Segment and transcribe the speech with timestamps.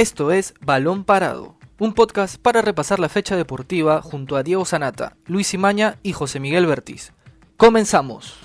[0.00, 5.18] Esto es Balón Parado, un podcast para repasar la fecha deportiva junto a Diego Sanata,
[5.26, 7.12] Luis Imaña y José Miguel Bertiz.
[7.58, 8.38] Comenzamos.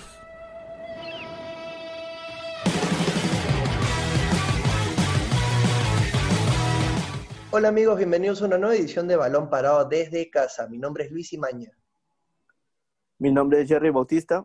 [7.50, 10.68] Hola amigos, bienvenidos a una nueva edición de Balón Parado desde casa.
[10.68, 11.70] Mi nombre es Luis Imaña.
[13.18, 14.44] Mi nombre es Jerry Bautista.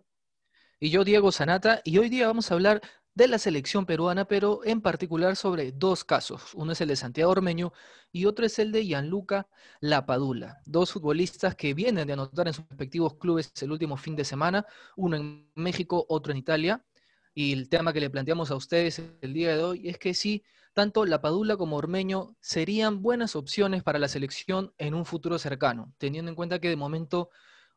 [0.80, 2.82] Y yo, Diego Sanata, y hoy día vamos a hablar
[3.14, 6.54] de la selección peruana, pero en particular sobre dos casos.
[6.54, 7.74] Uno es el de Santiago Ormeño
[8.12, 9.48] y otro es el de Gianluca
[9.82, 14.24] Lapadula, dos futbolistas que vienen de anotar en sus respectivos clubes el último fin de
[14.24, 16.86] semana, uno en México, otro en Italia.
[17.34, 20.44] Y el tema que le planteamos a ustedes el día de hoy es que sí,
[20.74, 26.30] tanto Lapadula como Ormeño serían buenas opciones para la selección en un futuro cercano, teniendo
[26.30, 27.30] en cuenta que de momento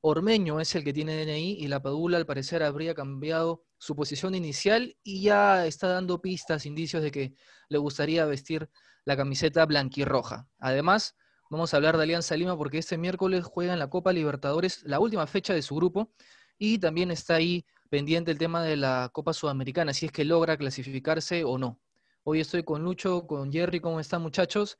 [0.06, 4.34] Ormeño es el que tiene DNI y la Padula al parecer habría cambiado su posición
[4.34, 7.32] inicial y ya está dando pistas, indicios de que
[7.70, 8.68] le gustaría vestir
[9.06, 10.46] la camiseta blanquirroja.
[10.58, 11.16] Además,
[11.48, 15.00] vamos a hablar de Alianza Lima porque este miércoles juega en la Copa Libertadores la
[15.00, 16.12] última fecha de su grupo
[16.58, 20.58] y también está ahí pendiente el tema de la Copa Sudamericana, si es que logra
[20.58, 21.80] clasificarse o no.
[22.24, 24.77] Hoy estoy con Lucho, con Jerry, ¿cómo están muchachos?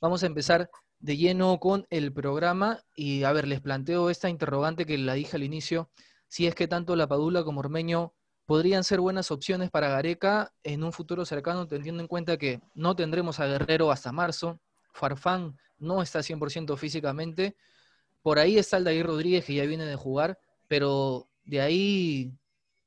[0.00, 0.70] Vamos a empezar
[1.00, 5.36] de lleno con el programa y a ver, les planteo esta interrogante que la dije
[5.36, 5.90] al inicio,
[6.26, 8.14] si es que tanto La Padula como Ormeño
[8.46, 12.96] podrían ser buenas opciones para Gareca en un futuro cercano, teniendo en cuenta que no
[12.96, 14.60] tendremos a Guerrero hasta marzo,
[14.92, 17.56] Farfán no está 100% físicamente,
[18.22, 22.32] por ahí está Aldair Rodríguez que ya viene de jugar, pero de ahí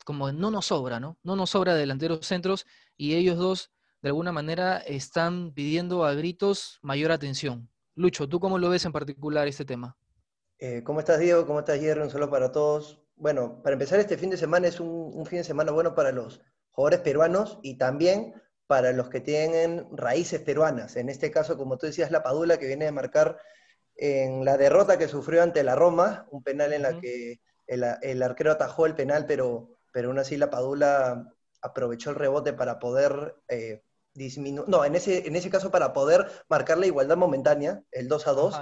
[0.04, 1.17] como no nos sobra, ¿no?
[1.23, 2.66] No nos sobra delanteros centros
[2.98, 7.70] y ellos dos de alguna manera están pidiendo a gritos mayor atención.
[7.95, 9.97] Lucho, ¿tú cómo lo ves en particular este tema?
[10.59, 11.45] Eh, ¿Cómo estás, Diego?
[11.45, 12.02] ¿Cómo estás, Jerry?
[12.02, 13.02] Un saludo para todos.
[13.16, 16.42] Bueno, para empezar, este fin de semana es un, fin de semana bueno para los
[16.72, 18.33] jugadores peruanos y también
[18.67, 20.95] para los que tienen raíces peruanas.
[20.95, 23.38] En este caso, como tú decías, la Padula, que viene de marcar
[23.95, 28.52] en la derrota que sufrió ante la Roma, un penal en la que el, arquero
[28.52, 33.83] atajó el penal, pero, pero aún así la Padula aprovechó el rebote para poder eh,
[34.16, 38.32] no, en ese, en ese caso para poder marcar la igualdad momentánea, el 2 a
[38.32, 38.60] 2.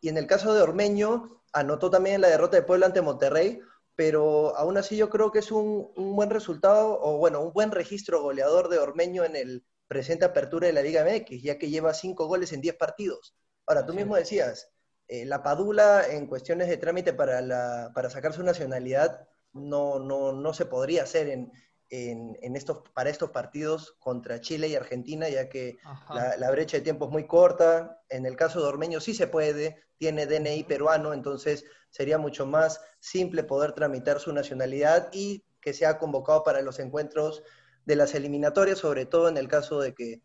[0.00, 3.60] y, en el, caso de Ormeño, anotó también la derrota de Puebla ante Monterrey,
[3.94, 8.22] pero aún así yo creo que es un, buen resultado, o bueno, un buen registro
[8.22, 12.26] goleador de Ormeño en el presente apertura de la Liga MX, ya que lleva 5
[12.26, 13.34] goles en 10 partidos.
[13.66, 14.70] Ahora, tú mismo decías,
[15.08, 20.32] eh, la Padula en cuestiones de trámite para, la, para sacar su nacionalidad no, no,
[20.32, 21.52] no se podría hacer en,
[21.90, 25.78] en, estos, para estos partidos contra Chile y Argentina, ya que
[26.10, 28.00] la, brecha de tiempo es muy corta.
[28.08, 32.80] En el caso de Ormeño sí se puede, tiene DNI peruano, entonces sería mucho más
[32.98, 37.42] simple poder tramitar su nacionalidad y que sea convocado para los encuentros
[37.84, 40.22] de las eliminatorias, sobre todo en el caso de que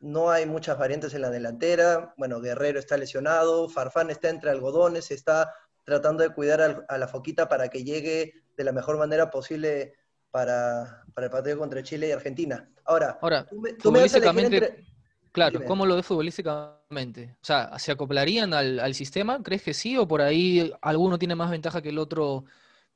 [0.00, 2.12] no hay muchas variantes en la delantera.
[2.16, 5.54] Bueno, Guerrero está lesionado, Farfán está entre algodones, está
[5.84, 9.94] tratando de cuidar a la foquita para que llegue de la mejor manera posible
[10.34, 12.68] para, el partido contra Chile y Argentina.
[12.84, 14.02] Ahora, Ahora tú me,
[15.30, 17.36] claro, ¿cómo lo ves futbolísticamente?
[17.40, 19.40] O sea, ¿se acoplarían al, sistema?
[19.44, 19.96] ¿Crees que sí?
[19.96, 22.46] ¿O por ahí alguno tiene más ventaja que el otro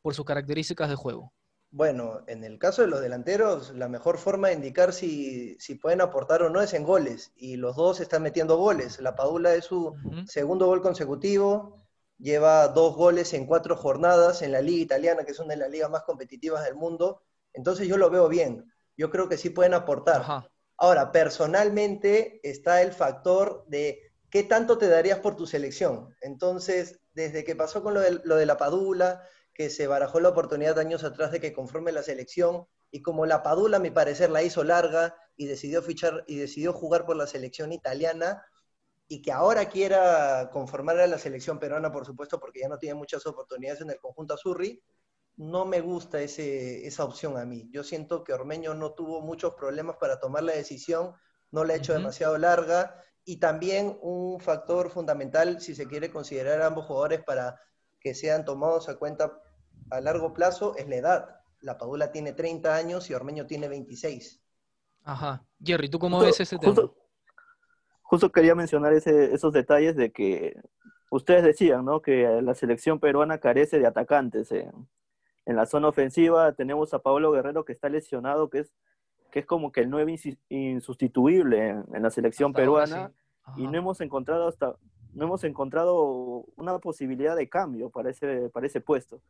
[0.02, 1.32] por sus características de juego?
[1.70, 6.42] Bueno, en el caso de los delanteros, la mejor forma de indicar si, pueden aportar
[6.42, 7.30] o no es en goles.
[7.36, 9.00] Y los dos están metiendo goles.
[9.00, 9.94] La Padula es su
[10.26, 11.76] segundo gol consecutivo.
[12.18, 15.70] Lleva dos goles en cuatro jornadas en la liga italiana, que es una de las
[15.70, 17.22] ligas más competitivas del mundo.
[17.52, 18.72] Entonces yo lo veo bien.
[18.96, 20.24] Yo creo que sí pueden aportar.
[20.76, 26.14] Ahora, personalmente está el factor de qué tanto te darías por tu selección.
[26.20, 29.22] Entonces, desde que pasó con lo de, la Padula,
[29.54, 33.42] que se barajó la oportunidad años atrás de que conforme la selección, y como la
[33.42, 37.26] Padula, a mi parecer, la hizo larga y decidió fichar y decidió jugar por la
[37.26, 38.42] selección italiana,
[39.08, 42.94] y que ahora quiera conformar a la selección peruana, por supuesto, porque ya no tiene
[42.94, 44.82] muchas oportunidades en el conjunto azurri,
[45.38, 47.68] no me gusta ese, esa opción a mí.
[47.70, 51.14] Yo siento que Ormeño no tuvo muchos problemas para tomar la decisión,
[51.52, 56.60] no la ha hecho demasiado larga y también un factor fundamental, si se quiere considerar
[56.60, 57.60] a ambos jugadores para
[58.00, 59.40] que sean tomados a cuenta
[59.90, 61.40] a largo plazo, es la edad.
[61.60, 64.42] La Padula tiene 30 años y Ormeño tiene 26.
[65.04, 65.46] Ajá.
[65.62, 66.74] Jerry, ¿tú cómo ves ese tema?
[68.02, 70.56] Justo quería mencionar ese, esos detalles de que
[71.10, 72.02] ustedes decían, ¿no?
[72.02, 74.50] Que la selección peruana carece de atacantes.
[74.50, 74.68] Eh
[75.48, 78.74] en la zona ofensiva tenemos a Pablo Guerrero que está lesionado, que es,
[79.32, 80.14] que es como que el nueve
[80.50, 83.12] insustituible en, la selección peruana.
[83.56, 84.76] Y no hemos encontrado hasta
[85.14, 89.22] no hemos encontrado una posibilidad de cambio para ese, para ese puesto.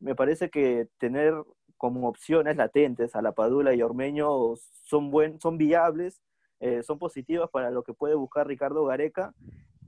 [0.00, 1.34] Me parece que tener
[1.76, 6.22] como opciones latentes a la Padula y Ormeño son, buen, son viables
[6.58, 9.34] eh, son positivas para lo que puede buscar Ricardo Gareca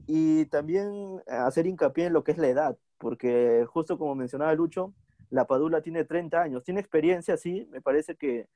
[0.06, 4.92] y también hacer hincapié en lo que es la edad, porque justo como mencionaba Lucho,
[5.30, 8.48] la Padula tiene 30 años, tiene experiencia, sí, me parece que,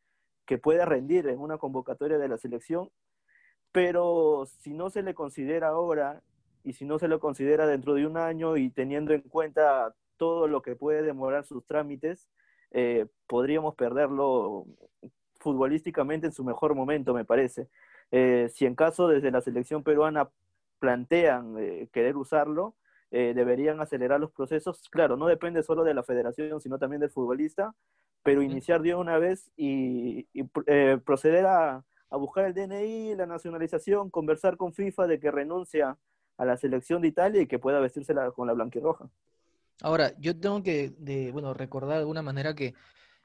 [0.46, 2.90] que puede rendir en una convocatoria de la selección,
[3.72, 6.22] pero si no se le considera ahora
[6.64, 10.46] y si no se lo considera dentro de un año y teniendo en cuenta todo
[10.46, 12.28] lo que puede demorar sus trámites,
[12.70, 14.66] eh, podríamos perderlo
[15.40, 17.69] futbolísticamente en su mejor momento, me parece.
[18.10, 20.30] Eh, si en caso desde la selección peruana
[20.78, 22.74] plantean eh, querer usarlo,
[23.12, 24.88] deberían acelerar los procesos.
[24.88, 27.74] Claro, no depende solo de la federación, sino también del futbolista,
[28.22, 30.26] pero iniciar de una vez y,
[31.04, 35.98] proceder a, a, buscar el DNI, la nacionalización, conversar con FIFA de que renuncia
[36.38, 39.08] a la selección de Italia y que pueda vestirse con la blanquirroja.
[39.82, 42.74] Ahora, yo tengo que, de, bueno, recordar de alguna manera que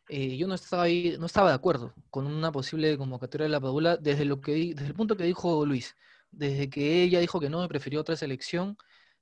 [0.09, 3.59] eh, yo no estaba ahí, no estaba de acuerdo con una posible convocatoria de la
[3.59, 5.95] Padula desde lo que desde el punto que dijo Luis,
[6.31, 8.77] desde que ella dijo que no me prefirió otra selección,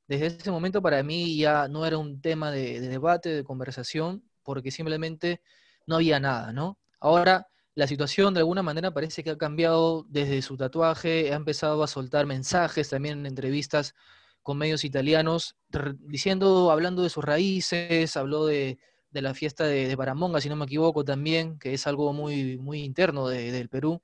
[0.08, 4.24] desde ese momento para mí ya no era un tema de, de debate, de conversación,
[4.44, 5.42] porque simplemente
[5.88, 6.80] no había nada, ¿no?
[7.00, 11.84] Ahora la situación de alguna manera parece que ha cambiado desde su tatuaje, ha empezado
[11.84, 13.94] a soltar mensajes también en entrevistas
[14.42, 15.58] con medios italianos,
[16.02, 18.78] diciendo, hablando de sus raíces, habló de,
[19.12, 22.84] la fiesta de, de, Paramonga, si no me equivoco también, que es algo muy, muy
[22.84, 24.02] interno del Perú.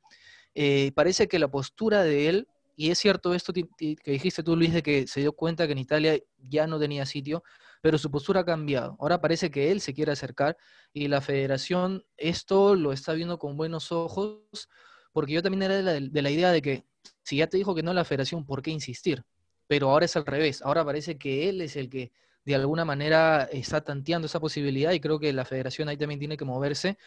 [0.55, 2.47] Eh, parece que la postura de él,
[2.85, 3.67] y es cierto esto que
[4.05, 7.43] dijiste tú, Luis, de que se dio cuenta que en Italia ya no tenía sitio,
[7.81, 8.97] pero su postura ha cambiado.
[8.99, 10.57] Ahora parece que él se quiere acercar
[10.93, 14.69] y la federación esto lo está viendo con buenos ojos,
[15.11, 16.85] porque yo también era de la, de la idea de que
[17.23, 19.23] si ya te dijo que no la federación, ¿por qué insistir?
[19.71, 20.61] pero ahora es al revés.
[20.63, 22.11] Ahora parece que él es el que
[22.43, 26.35] de alguna manera está tanteando esa posibilidad y creo que la federación ahí también tiene
[26.35, 26.97] que moverse,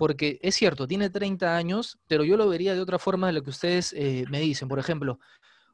[0.00, 3.42] porque es cierto, tiene 30 años, pero yo lo vería de otra forma de lo
[3.42, 4.66] que ustedes eh, me dicen.
[4.66, 5.18] Por ejemplo,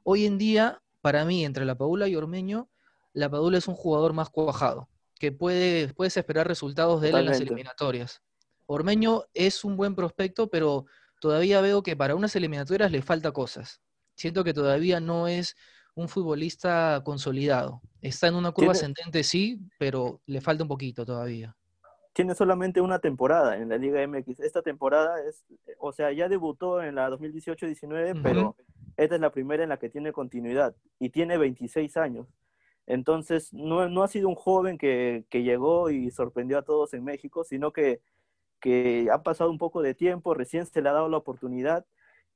[0.02, 2.68] hoy en día, para mí, entre la Padula y Ormeño,
[3.12, 4.88] la Padula es un jugador más cuajado,
[5.20, 8.20] que puede, puedes esperar resultados de él en las eliminatorias.
[8.66, 10.86] Ormeño es un buen prospecto, pero
[11.20, 13.80] todavía veo que para unas eliminatorias le falta cosas.
[14.16, 15.54] Siento que todavía no es
[15.94, 17.80] un futbolista consolidado.
[18.00, 21.56] Está en una curva ascendente, sí, pero le falta un poquito todavía.
[22.16, 24.40] Tiene solamente una temporada en la Liga MX.
[24.40, 25.44] Esta temporada es,
[25.78, 28.56] o sea, ya debutó en la 2018-19, pero
[28.96, 32.26] esta es la primera en la que tiene continuidad y tiene 26 años.
[32.86, 37.04] Entonces, no, no ha sido un joven que, que, llegó y sorprendió a todos en
[37.04, 38.00] México, sino que,
[38.60, 41.84] que ha pasado un poco de tiempo, recién se le ha dado la oportunidad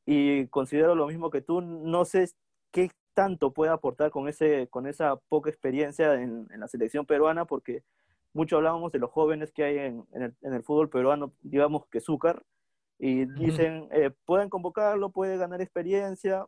[0.05, 1.63] y considero lo mismo que tú.
[1.63, 2.29] No sé
[2.71, 7.83] qué tanto puede aportar con, ese, con esa poca experiencia en, la selección peruana, porque
[8.33, 12.45] mucho hablábamos de los jóvenes que hay en, el, fútbol peruano, digamos que Zúcar,
[12.99, 16.47] y dicen, eh, pueden convocarlo, puede ganar experiencia,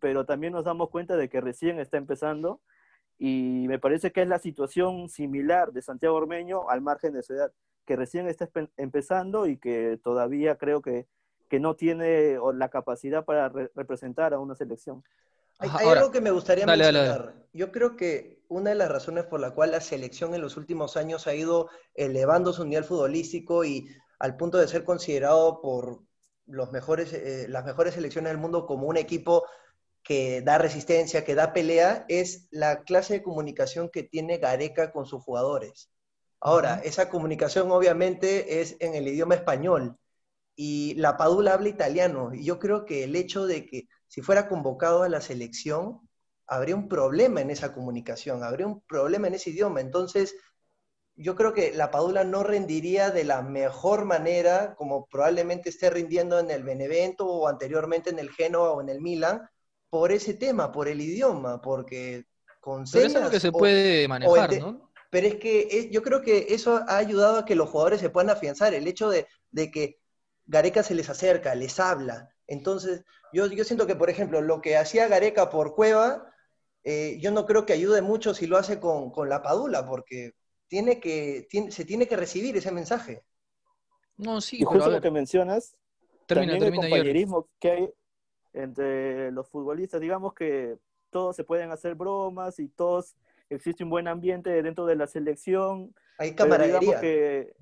[0.00, 2.60] pero también nos damos cuenta de que recién está empezando,
[3.18, 7.34] y me parece que es la situación similar de Santiago Ormeño al margen de su
[7.34, 7.52] edad,
[7.84, 11.06] que recién está empezando y que todavía creo que,
[11.48, 15.04] que no tiene la capacidad para representar a una selección.
[15.60, 17.34] Hay, algo que me gustaría mencionar.
[17.52, 20.96] Yo creo que una de las razones por la cual la selección en los últimos
[20.96, 26.02] años ha ido elevando su nivel futbolístico y al punto de ser considerado por
[26.46, 29.44] los mejores, eh, las mejores selecciones del mundo como un equipo
[30.02, 35.06] que da resistencia, que da pelea, es la clase de comunicación que tiene Gareca con
[35.06, 35.90] sus jugadores.
[36.40, 39.98] Ahora, esa comunicación obviamente es en el idioma español
[40.56, 44.48] y la Padula habla italiano y yo creo que el hecho de que si fuera
[44.48, 46.00] convocado a la selección,
[46.48, 49.80] habría un problema en esa comunicación, habría un problema en ese idioma.
[49.80, 50.34] Entonces,
[51.14, 56.40] yo creo que la Padula no rendiría de la mejor manera, como probablemente esté rindiendo
[56.40, 59.48] en el Benevento o anteriormente en el Genoa o en el Milan,
[59.88, 62.24] por ese tema, por el idioma, porque
[62.58, 64.90] con Pero eso es lo que se puede manejar, ¿no?
[65.08, 68.30] Pero es que yo creo que eso ha ayudado a que los jugadores se puedan
[68.30, 70.00] afianzar, el hecho de, de que
[70.46, 72.34] Gareca se les acerca, les habla.
[72.50, 76.34] Entonces, yo, yo siento que, por ejemplo, lo que hacía Gareca por Cueva,
[76.82, 80.32] eh, yo no creo que ayude mucho si lo hace con, la Padula, porque
[80.66, 83.22] tiene que, se tiene que recibir ese mensaje.
[84.16, 85.76] No, sí, y justo lo que mencionas,
[86.26, 87.90] también el compañerismo que hay
[88.52, 90.76] entre los futbolistas, digamos que
[91.10, 93.14] todos se pueden hacer bromas y todos
[93.48, 95.94] existe un buen ambiente dentro de la selección.
[96.18, 97.00] Hay camaradería.
[97.00, 97.54] Que,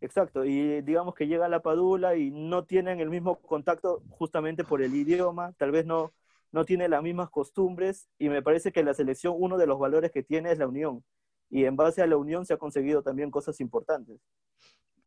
[0.00, 4.80] Exacto, y digamos que llega la Padula y no tienen el mismo contacto justamente por
[4.80, 6.12] el idioma, tal vez no,
[6.52, 10.12] no tiene las mismas costumbres y me parece que la selección uno de los valores
[10.12, 11.02] que tiene es la unión
[11.50, 14.20] y en base a la unión se ha conseguido también cosas importantes.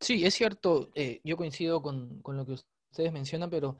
[0.00, 2.52] Sí, es cierto, eh, yo coincido con, con, lo que
[2.90, 3.76] ustedes mencionan, pero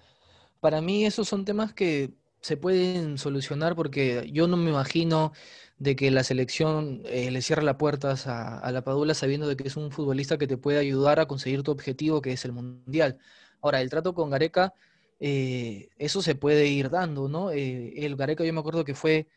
[0.61, 5.33] para mí esos son temas que se pueden solucionar porque yo no me imagino
[5.79, 9.69] de que la selección eh, le cierre las puertas a, la Padula sabiendo de que
[9.69, 13.19] es un futbolista que te puede ayudar a conseguir tu objetivo, que es el Mundial.
[13.61, 14.75] Ahora, el trato con Gareca,
[15.21, 17.51] eh, eso se puede ir dando, ¿no?
[17.53, 19.29] Eh, el Gareca, yo me acuerdo que fue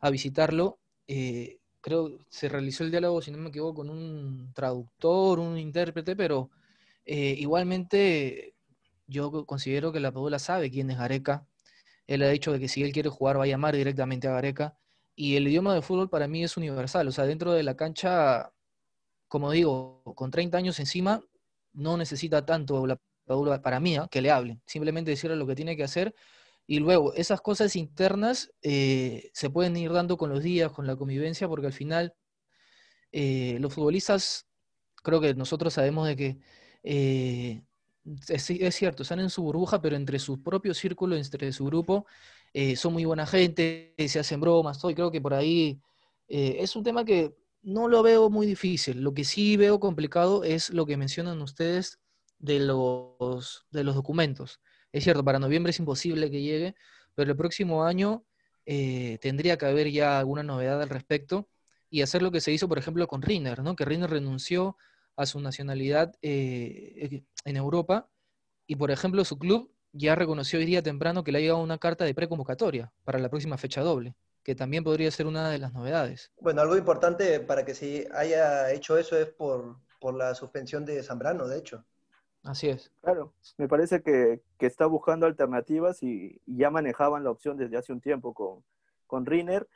[0.00, 0.78] a visitarlo,
[1.80, 6.50] creo se realizó el diálogo, si no me equivoco, con un traductor, un intérprete, pero
[7.06, 8.54] igualmente
[9.06, 11.46] yo considero que la Padula sabe quién es Gareca,
[12.06, 14.76] él ha dicho que si él quiere jugar va a llamar directamente a Gareca.
[15.16, 17.06] Y el idioma de fútbol para mí es universal.
[17.08, 18.52] O sea, dentro de la cancha,
[19.28, 21.22] como digo, con 30 años encima,
[21.72, 22.84] no necesita tanto
[23.62, 24.08] para mí ¿ah?
[24.10, 24.62] que le hablen.
[24.66, 26.14] Simplemente decirle lo que tiene que hacer.
[26.66, 30.96] Y luego, esas cosas internas eh, se pueden ir dando con los días, con la
[30.96, 32.14] convivencia, porque al final
[33.12, 34.46] eh, los futbolistas,
[35.02, 36.38] creo que nosotros sabemos de que
[38.28, 42.06] es, cierto, están en su burbuja, pero entre su propio círculo, entre su grupo,
[42.52, 45.80] eh, son muy buena gente, se hacen bromas, todo, y creo que por ahí
[46.28, 49.00] eh, es un tema que no lo veo muy difícil.
[49.00, 51.98] Lo que sí veo complicado es lo que mencionan ustedes
[52.38, 54.60] de los, de los documentos.
[54.92, 56.74] Es cierto, para noviembre es imposible que llegue,
[57.14, 58.24] pero el próximo año
[58.66, 61.48] eh, tendría que haber ya alguna novedad al respecto
[61.90, 63.76] y hacer lo que se hizo, por ejemplo, con Rinner, ¿no?
[63.76, 64.76] que Rinner renunció
[65.16, 68.08] a su nacionalidad eh, en Europa
[68.66, 71.78] y, por ejemplo, su club ya reconoció hoy día temprano que le ha llegado una
[71.78, 75.72] carta de preconvocatoria para la próxima fecha doble, que también podría ser una de las
[75.72, 76.32] novedades.
[76.40, 79.76] Bueno, algo importante para que se haya hecho eso es por,
[80.14, 81.84] la suspensión de Zambrano, de hecho.
[82.42, 82.92] Así es.
[83.00, 88.00] Claro, me parece que, está buscando alternativas y, ya manejaban la opción desde hace un
[88.00, 88.64] tiempo con,
[89.06, 89.66] con Riner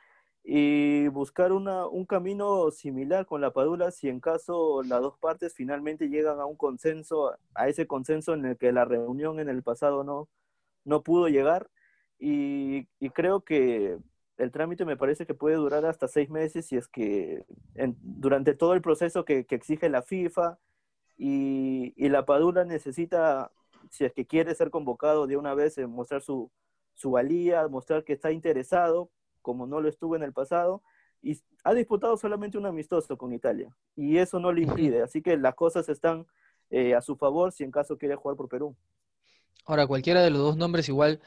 [0.51, 5.53] y buscar una, un camino similar con la Padula si en caso las dos partes
[5.53, 9.61] finalmente llegan a un consenso, a ese consenso en el que la reunión en el
[9.61, 10.27] pasado no,
[10.85, 11.69] no pudo llegar.
[12.19, 13.99] Y, creo que
[14.37, 17.45] el trámite me parece que puede durar hasta seis meses si es que
[18.01, 20.57] durante todo el proceso que, exige la FIFA
[21.17, 23.51] y, y, la Padula necesita,
[23.91, 26.51] si es que quiere ser convocado de una vez, mostrar su,
[26.95, 30.81] su valía, mostrar que está interesado, como no lo estuvo en el pasado,
[31.21, 35.37] y ha disputado solamente un amistoso con Italia, y eso no le impide, así que
[35.37, 36.25] las cosas están
[36.69, 38.75] eh, a su favor si en caso quiere jugar por Perú.
[39.65, 41.19] Ahora, cualquiera de los dos nombres igual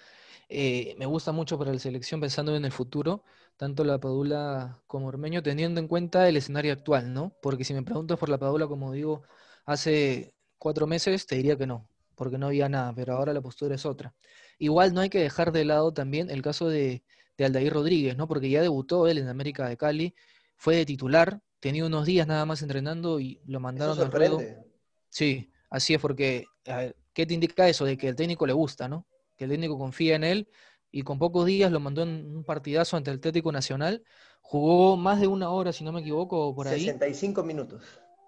[0.49, 3.25] eh, me gusta mucho para la selección pensando en el futuro,
[3.57, 7.33] tanto la Padula como Ormeño, teniendo en cuenta el escenario actual, ¿no?
[7.41, 9.23] Porque si me preguntas por la Padula, como digo,
[9.65, 13.75] hace cuatro meses te diría que no, porque no había nada, pero ahora la postura
[13.75, 14.15] es otra.
[14.59, 17.03] Igual no hay que dejar de lado también el caso de,
[17.43, 18.29] de Aldair Rodríguez, ¿no?
[18.29, 20.15] Porque ya debutó él en América de Cali,
[20.57, 24.41] fue de titular, tenía unos días nada más entrenando y lo mandaron al ruedo.
[25.09, 26.45] Sí, así es, porque
[27.13, 27.85] ¿qué te indica eso?
[27.85, 29.07] De que el técnico le gusta, ¿no?
[29.37, 30.49] Que el técnico confía en él
[30.93, 34.05] y con pocos días lo mandó en un partidazo ante el Atlético Nacional.
[34.41, 36.85] Jugó más de una hora, si no me equivoco, por ahí.
[36.85, 37.83] 65 minutos.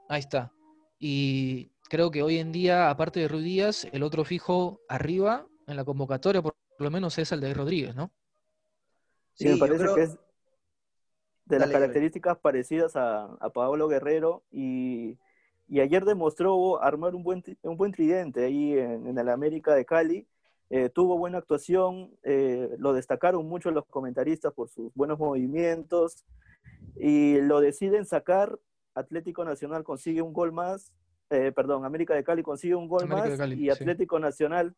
[0.09, 0.53] Ahí está.
[0.99, 5.77] Y creo que hoy en día, aparte de Ruiz Díaz, el otro fijo arriba en
[5.77, 8.11] la convocatoria, por lo menos es el de Rodríguez, ¿no?
[9.35, 10.19] Sí, me parece que es
[11.47, 15.19] de las características parecidas a, a Pablo Guerrero y,
[15.71, 20.27] ayer demostró armar un buen, un buen tridente ahí en, el América de Cali.
[20.71, 26.25] Eh, tuvo buena actuación, eh, lo destacaron mucho los comentaristas por sus buenos movimientos
[26.97, 28.59] y lo deciden sacar.
[28.95, 30.93] Atlético Nacional consigue un gol más,
[31.31, 34.75] eh, perdón, América de Cali consigue un gol más y Atlético Nacional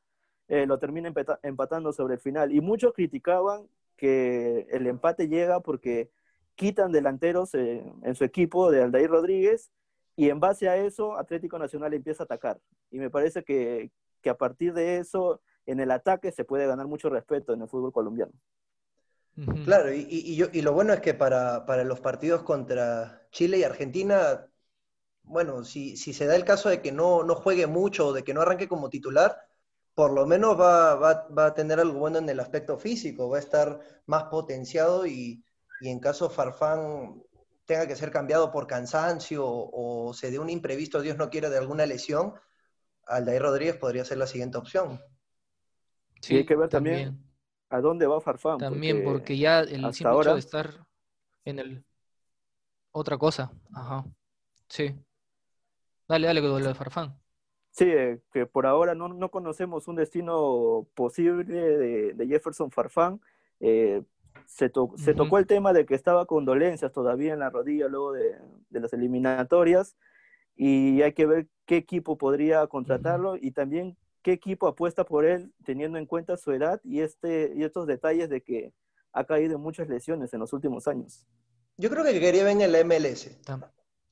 [0.48, 2.52] lo termina empatando sobre el final.
[2.52, 6.10] Y muchos criticaban que el empate llega porque
[6.54, 9.70] quitan delanteros en, su equipo de Aldair Rodríguez
[10.16, 12.58] y en base a eso Atlético Nacional empieza a atacar.
[12.90, 13.90] Y me parece que,
[14.28, 17.92] a partir de eso en el ataque se puede ganar mucho respeto en el fútbol
[17.92, 18.32] colombiano.
[19.64, 24.46] Claro, y, lo bueno es que para, los partidos contra Chile y Argentina,
[25.24, 28.24] bueno, si, si, se da el caso de que no, no juegue mucho o de
[28.24, 29.45] que no arranque como titular,
[29.96, 33.80] por lo menos va, a tener algo bueno en el aspecto físico, va a estar
[34.04, 35.42] más potenciado y,
[35.80, 37.22] en caso Farfán
[37.64, 41.56] tenga que ser cambiado por cansancio o, se dé un imprevisto, Dios no quiera, de
[41.56, 42.34] alguna lesión,
[43.06, 45.00] Aldair Rodríguez podría ser la siguiente opción.
[46.20, 47.18] Sí, hay que ver también,
[47.70, 48.58] a dónde va Farfán.
[48.58, 50.86] También, porque, ya el simple hecho de estar
[51.46, 51.84] en el...
[52.92, 54.04] Otra cosa, ajá.
[54.68, 54.94] Sí.
[56.06, 57.18] Dale, dale, con lo de Farfán.
[57.76, 61.44] Sí, eh, que por ahora no, no, conocemos un destino posible
[62.14, 63.20] de, Jefferson Farfán.
[63.60, 64.02] Eh,
[64.46, 68.12] se, se, tocó el tema de que estaba con dolencias todavía en la rodilla luego
[68.12, 68.36] de,
[68.70, 69.94] de las eliminatorias
[70.54, 75.52] y hay que ver qué equipo podría contratarlo y también ¿qué equipo apuesta por él
[75.64, 78.72] teniendo en cuenta su edad y, este, y estos detalles de que
[79.12, 81.26] ha caído en muchas lesiones en los últimos años?
[81.76, 83.38] Yo creo que quería ver en el MLS.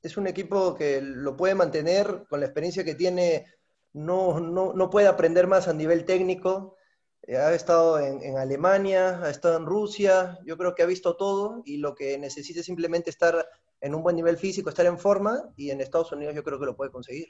[0.04, 3.46] Es un equipo que lo puede mantener con la experiencia que tiene,
[3.92, 6.76] no, no, puede aprender más a nivel técnico.
[7.22, 11.16] Eh, ha estado en, en, Alemania, ha estado en Rusia, yo creo que ha visto
[11.16, 13.48] todo y lo que necesita es simplemente estar
[13.80, 16.66] en un buen nivel físico, estar en forma y en Estados Unidos yo creo que
[16.66, 17.28] lo puede conseguir.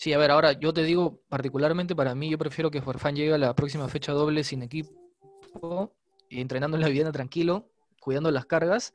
[0.00, 3.34] Sí, a ver, ahora yo te digo, particularmente para mí, yo prefiero que Forfán llegue
[3.34, 4.94] a la próxima fecha doble sin equipo,
[6.30, 7.68] entrenando en la vivienda tranquilo,
[8.00, 8.94] cuidando las cargas,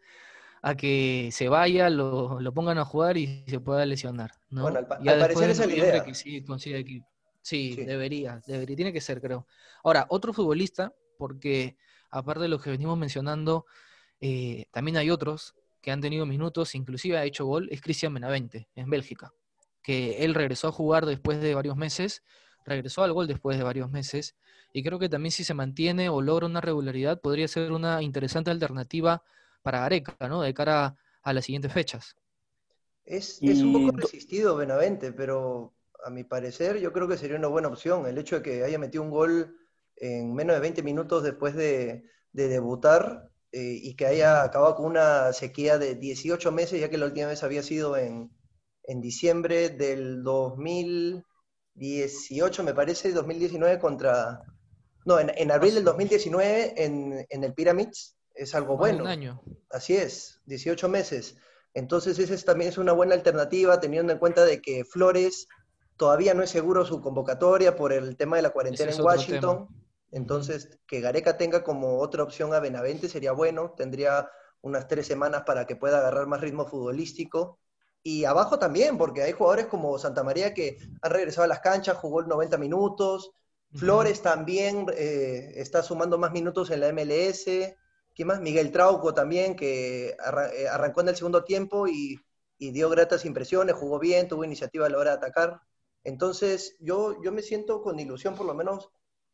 [0.65, 4.31] a que se vaya, lo, pongan a jugar y se pueda lesionar.
[4.49, 4.63] ¿no?
[4.63, 6.03] Bueno, al, parecer esa es la idea.
[6.03, 7.07] Que sí, equipo.
[7.41, 9.45] Sí, debería, debería, tiene que ser, creo.
[9.83, 11.77] Ahora, otro futbolista, porque
[12.09, 13.67] aparte de los que venimos mencionando,
[14.19, 18.67] eh, también hay otros que han tenido minutos, inclusive ha hecho gol, es Cristian Benavente,
[18.73, 19.31] en Bélgica
[19.85, 22.23] que él regresó a jugar después de varios meses,
[22.65, 24.35] regresó al gol después de varios meses,
[24.73, 28.49] y creo que también si se mantiene o logra una regularidad, podría ser una interesante
[28.49, 29.21] alternativa
[29.65, 30.43] para Gareca, ¿no?
[30.43, 32.15] De cara a, las siguientes fechas.
[33.03, 35.73] Es, un poco resistido Benavente, pero
[36.05, 38.05] a mi parecer yo creo que sería una buena opción.
[38.05, 39.57] El hecho de que haya metido un gol
[39.95, 45.33] en menos de 20 minutos después de, debutar eh, y que haya acabado con una
[45.33, 48.29] sequía de 18 meses, ya que la última vez había sido en,
[48.83, 54.43] en diciembre del 2018, me parece, 2019 contra...
[55.05, 59.03] No, en, abril del 2019 en, en el Pyramids es algo bueno.
[59.03, 59.41] Un año.
[59.69, 61.37] Así es, 18 meses.
[61.73, 65.47] Entonces ese también es una buena alternativa teniendo en cuenta de que Flores
[65.97, 69.67] todavía no es seguro su convocatoria por el tema de la cuarentena en Washington.
[70.11, 73.73] Entonces, que Gareca tenga como otra opción a Benavente sería bueno.
[73.75, 74.29] Tendría
[74.61, 77.59] unas tres semanas para que pueda agarrar más ritmo futbolístico.
[78.01, 81.97] Y abajo también, porque hay jugadores como Santa María que han regresado a las canchas,
[81.97, 83.31] jugó 90 minutos.
[83.73, 87.75] Flores también eh, está sumando más minutos en la MLS.
[88.15, 88.41] ¿Quién más?
[88.41, 92.19] Miguel Trauco también, que eh, arrancó en el segundo tiempo y,
[92.57, 95.61] dio gratas impresiones, jugó bien, tuvo iniciativa a la hora de atacar.
[96.03, 98.89] Entonces, yo, yo me siento con ilusión, por lo menos,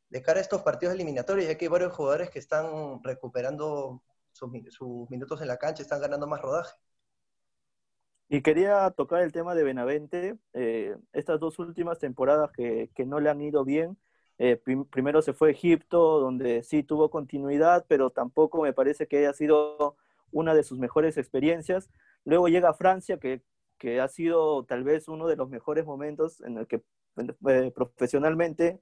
[0.10, 5.10] de cara a estos partidos eliminatorios, ya que hay varios jugadores que están recuperando sus
[5.10, 6.74] minutos en la cancha, están ganando más rodaje.
[8.34, 10.38] Y quería tocar el tema de Benavente.
[10.54, 13.98] Eh, estas dos últimas temporadas que, no le han ido bien.
[14.44, 19.20] Eh, primero se fue a Egipto, donde sí tuvo continuidad, pero tampoco me parece que
[19.20, 19.98] haya sido
[20.32, 21.92] una de sus mejores experiencias.
[22.26, 23.44] Luego llega a Francia, que,
[24.02, 26.82] ha sido tal vez uno de los mejores momentos en el que
[27.18, 28.82] eh, profesionalmente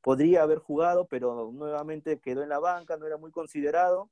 [0.00, 4.10] podría haber jugado, pero nuevamente quedó en la banca, no era muy considerado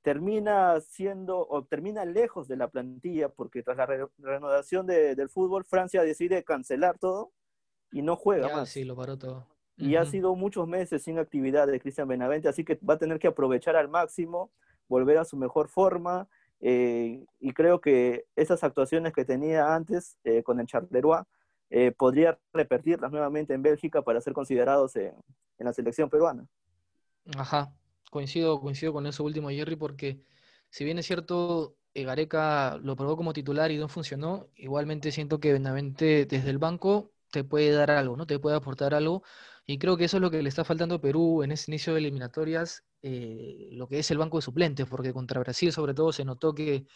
[0.00, 6.02] termina siendo o termina lejos de la plantilla porque tras la renovación del fútbol Francia
[6.02, 7.32] decide cancelar todo
[7.90, 8.68] y no juega más.
[8.68, 9.55] Sí, lo paró todo.
[9.78, 13.18] Y ha sido muchos meses sin actividad de Cristian Benavente, así que va a tener
[13.18, 14.50] que aprovechar al máximo,
[14.88, 16.28] volver a su mejor forma.
[16.60, 21.24] Eh, y creo que esas actuaciones que tenía antes eh, con el Charleroi
[21.68, 25.12] eh, podría repetirlas nuevamente en Bélgica para ser considerados en
[25.58, 26.46] la selección peruana.
[27.36, 27.74] Ajá,
[28.10, 30.20] coincido, coincido con eso último, Jerry, porque
[30.70, 35.52] si bien es cierto, Gareca lo probó como titular y no funcionó, igualmente siento que
[35.52, 38.26] Benavente desde el banco te puede dar algo, ¿no?
[38.26, 39.22] Te puede aportar algo.
[39.66, 41.92] Y creo que eso es lo que le está faltando a Perú en ese inicio
[41.92, 46.12] de eliminatorias, eh, lo que es el banco de suplentes, porque contra Brasil sobre todo
[46.12, 46.86] se notó que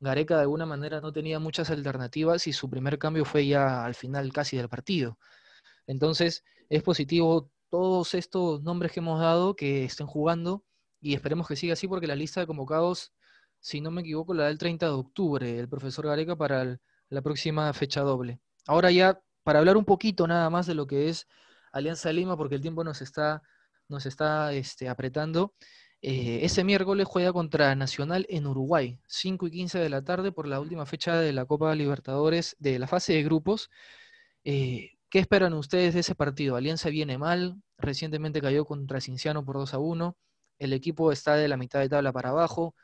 [0.00, 3.94] Gareca de alguna manera no tenía muchas alternativas y su primer cambio fue ya al
[3.94, 5.18] final casi del partido.
[5.86, 10.64] Entonces es positivo todos estos nombres que hemos dado que estén jugando
[11.00, 13.12] y esperemos que siga así porque la lista de convocados,
[13.60, 17.22] si no me equivoco, la da el 30 de octubre, el profesor Gareca para la
[17.22, 18.40] próxima fecha doble.
[18.66, 21.28] Ahora ya, para hablar un poquito nada más de lo que es
[21.76, 23.42] Alianza Lima, porque el tiempo nos está,
[23.88, 25.54] nos está este, apretando.
[26.02, 30.46] Eh, ese miércoles juega contra Nacional en Uruguay, 5 y 15 de la tarde por
[30.46, 33.70] la última fecha de la Copa Libertadores de la fase de grupos.
[34.44, 36.56] Eh, ¿Qué esperan ustedes de ese partido?
[36.56, 40.16] Alianza viene mal, recientemente cayó contra Cinciano por 2 a 1,
[40.58, 42.74] el equipo está de la mitad de tabla para abajo,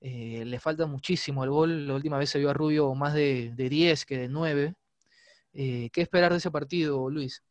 [0.00, 3.52] eh, le falta muchísimo al gol, la última vez se vio a Rubio más de,
[3.56, 4.74] 10 que de 9.
[5.54, 7.42] Eh, ¿Qué esperar de ese partido, Luis?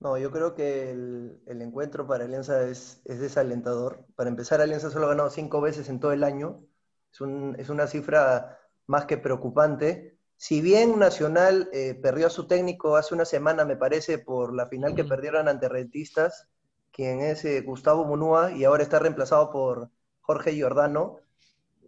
[0.00, 4.04] No, yo creo que el, encuentro para Alianza es, desalentador.
[4.16, 6.64] Para empezar, Alianza solo ha ganado cinco veces en todo el año.
[7.12, 7.20] Es,
[7.58, 13.14] es una cifra más que preocupante si bien Nacional eh, perdió a su técnico hace
[13.14, 16.48] una semana, me parece, por la final que perdieron ante Rentistas,
[16.90, 21.18] quien es eh, Gustavo Munúa y ahora está reemplazado por Jorge Giordano,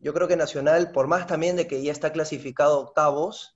[0.01, 3.56] yo creo que Nacional, por más también de que ya está clasificado octavos,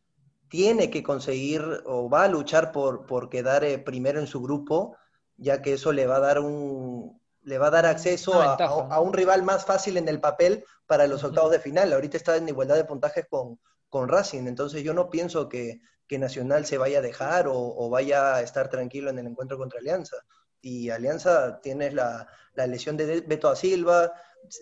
[0.50, 4.96] tiene que conseguir o va a luchar por, por quedar eh, primero en su grupo,
[5.36, 9.14] ya que eso le va a dar un le va a dar acceso a, un
[9.14, 11.90] rival más fácil en el papel para los octavos de final.
[11.90, 13.58] Ahorita está en igualdad de puntajes con,
[13.88, 18.42] con Racing, entonces yo no pienso que, Nacional se vaya a dejar o, vaya a
[18.42, 20.16] estar tranquilo en el encuentro contra Alianza.
[20.60, 24.12] Y Alianza tiene la, la lesión de Beto a Silva,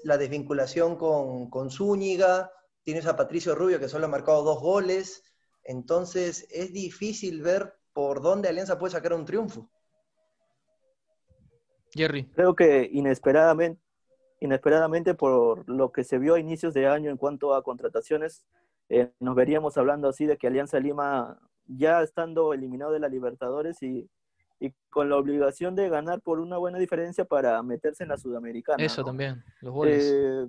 [0.04, 5.22] la desvinculación con, con Zúñiga, tienes a Patricio Rubio que solo ha marcado dos goles,
[5.68, 9.70] entonces es difícil ver por dónde Alianza puede sacar un triunfo.
[11.92, 12.24] Jerry.
[12.34, 13.78] Creo que inesperadamente,
[14.40, 18.46] inesperadamente por lo que se vio a inicios de año en cuanto a contrataciones,
[18.88, 23.82] eh, nos veríamos hablando así de que Alianza Lima, ya estando eliminado de la Libertadores
[23.82, 24.08] y,
[24.88, 28.82] con la obligación de ganar por una buena diferencia para meterse en la Sudamericana.
[28.82, 30.02] Eso también, los goles.
[30.02, 30.46] Eh,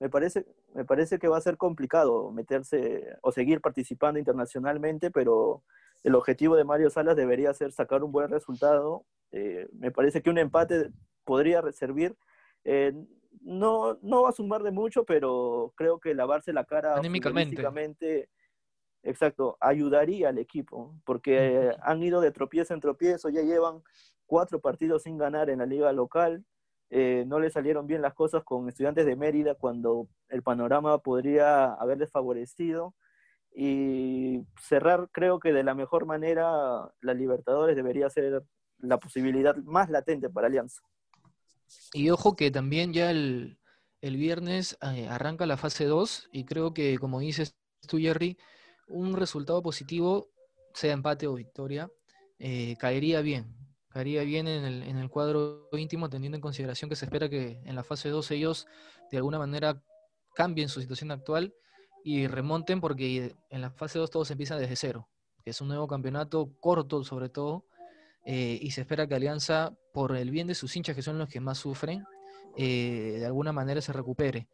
[0.00, 5.62] me parece, me parece que va a ser complicado meterse o seguir participando internacionalmente, pero
[6.02, 9.04] el objetivo de Mario Salas debería ser sacar un buen resultado.
[9.30, 10.90] Eh, me parece que un empate
[11.24, 12.16] podría servir.
[12.64, 12.94] Eh,
[13.42, 18.30] no, no va a sumar de mucho, pero creo que lavarse la cara anímicamente.
[19.02, 23.82] Exacto, ayudaría al equipo, porque han ido de tropiezo en tropiezo, ya llevan
[24.26, 26.44] cuatro partidos sin ganar en la liga local,
[26.90, 31.72] eh, no le salieron bien las cosas con estudiantes de Mérida cuando el panorama podría
[31.74, 32.94] haberles favorecido
[33.54, 38.42] y cerrar creo que de la mejor manera la Libertadores debería ser
[38.78, 40.82] la posibilidad más latente para Alianza.
[41.92, 43.56] Y ojo que también ya el,
[44.02, 48.36] viernes eh, arranca la fase 2 y creo que como dices tú Jerry,
[48.88, 50.28] un resultado positivo,
[50.74, 51.88] sea empate o victoria,
[52.40, 53.54] eh, caería bien,
[53.90, 57.60] caería bien en el, en el cuadro íntimo, teniendo en consideración que se espera que
[57.64, 58.66] en la fase 2 ellos
[59.10, 59.82] de alguna manera
[60.34, 61.54] cambien su situación actual
[62.04, 65.08] y remonten porque en la fase 2 todos empiezan desde cero,
[65.44, 67.66] que es un nuevo campeonato corto sobre todo,
[68.24, 71.28] eh, y se espera que Alianza, por el bien de sus hinchas, que son los
[71.28, 72.04] que más sufren,
[72.56, 74.48] eh, de alguna manera se recupere.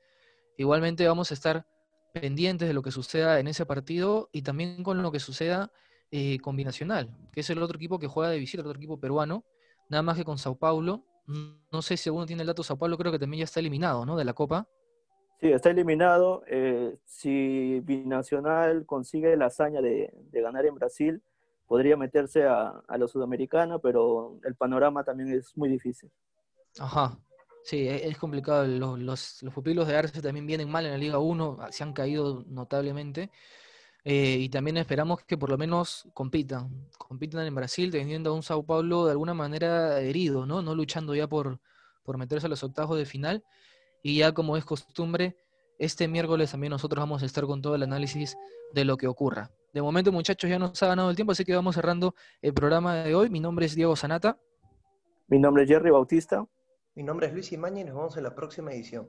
[0.56, 1.66] Igualmente vamos a estar
[2.12, 5.70] pendientes de lo que suceda en ese partido y también con lo que suceda
[6.10, 9.44] eh, combinacional, que es el otro equipo que juega de visita, el otro equipo peruano,
[9.88, 11.04] nada más que con Sao Paulo.
[11.72, 14.06] No sé si alguno tiene el dato, Sao Paulo creo que también ya está eliminado,
[14.06, 14.16] ¿no?
[14.16, 14.68] De la Copa.
[15.40, 16.42] Sí, está eliminado.
[16.46, 21.22] Eh, si Binacional consigue la hazaña de, ganar en Brasil,
[21.66, 26.10] podría meterse a, a la Sudamericana, pero el panorama también es muy difícil.
[26.78, 27.18] Ajá.
[27.66, 28.64] Sí, e, es complicado.
[28.64, 31.92] Los, los, los pupilos de Arce también vienen mal en la Liga 1, se han
[31.92, 33.30] caído notablemente.
[34.08, 38.44] Eh, y también esperamos que por lo menos compitan, compitan en Brasil, teniendo a un
[38.44, 40.62] Sao Paulo de alguna manera herido, ¿no?
[40.62, 41.58] No luchando ya por,
[42.04, 43.42] por meterse a los octavos de final.
[44.04, 45.36] Y ya como es costumbre,
[45.80, 48.36] este miércoles también nosotros vamos a estar con todo el análisis
[48.72, 49.50] de lo que ocurra.
[49.74, 52.94] De momento, muchachos, ya nos ha ganado el tiempo, así que vamos cerrando el programa
[52.94, 53.28] de hoy.
[53.28, 54.38] Mi nombre es Diego Sanata.
[55.26, 56.46] Mi nombre es Jerry Bautista.
[56.94, 59.08] Mi nombre es Luis Imaña y nos vemos en la próxima edición.